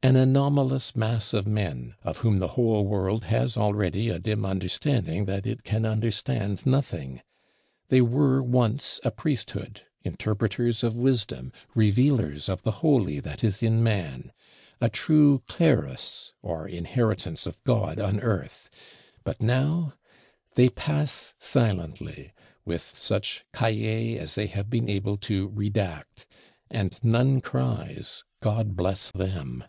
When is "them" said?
29.10-29.64